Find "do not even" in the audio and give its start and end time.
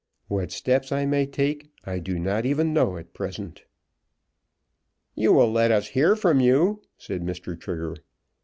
1.99-2.73